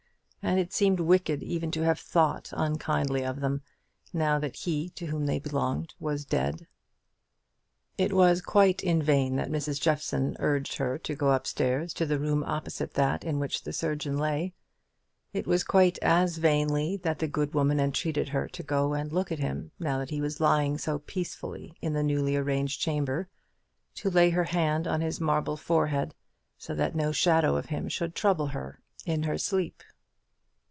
and 0.43 0.59
it 0.59 0.73
seemed 0.73 0.99
wicked 0.99 1.43
even 1.43 1.69
to 1.69 1.83
have 1.83 1.99
thought 1.99 2.49
unkindly 2.53 3.23
of 3.23 3.41
them, 3.41 3.61
now 4.11 4.39
that 4.39 4.55
he 4.55 4.89
to 4.89 5.05
whom 5.05 5.27
they 5.27 5.37
belonged 5.37 5.93
was 5.99 6.25
dead. 6.25 6.65
It 7.95 8.11
was 8.11 8.41
quite 8.41 8.83
in 8.83 9.03
vain 9.03 9.35
that 9.35 9.51
Mrs. 9.51 9.79
Jeffson 9.79 10.35
urged 10.39 10.77
her 10.77 10.97
to 10.97 11.13
go 11.15 11.29
up 11.29 11.45
stairs 11.45 11.93
to 11.93 12.07
the 12.07 12.17
room 12.17 12.43
opposite 12.43 12.95
that 12.95 13.23
in 13.23 13.37
which 13.37 13.61
the 13.63 13.71
surgeon 13.71 14.17
lay; 14.17 14.55
it 15.31 15.45
was 15.45 15.63
quite 15.63 15.99
as 16.01 16.39
vainly 16.39 16.97
that 16.97 17.19
the 17.19 17.27
good 17.27 17.53
woman 17.53 17.79
entreated 17.79 18.29
her 18.29 18.47
to 18.47 18.63
go 18.63 18.93
and 18.93 19.13
look 19.13 19.31
at 19.31 19.39
him, 19.39 19.69
now 19.79 19.99
that 19.99 20.09
he 20.09 20.21
was 20.21 20.39
lying 20.41 20.75
so 20.79 20.97
peacefully 20.99 21.77
in 21.81 21.93
the 21.93 22.03
newly 22.03 22.35
arranged 22.35 22.81
chamber, 22.81 23.29
to 23.93 24.09
lay 24.09 24.31
her 24.31 24.45
hand 24.45 24.87
on 24.87 25.01
his 25.01 25.21
marble 25.21 25.55
forehead, 25.55 26.15
so 26.57 26.73
that 26.73 26.95
no 26.95 27.11
shadow 27.11 27.57
of 27.57 27.67
him 27.67 27.87
should 27.87 28.15
trouble 28.15 28.47
her 28.47 28.81
in 29.05 29.21
her 29.23 29.37
sleep. 29.37 29.83